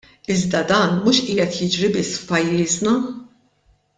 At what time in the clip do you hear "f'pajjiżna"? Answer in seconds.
2.23-2.95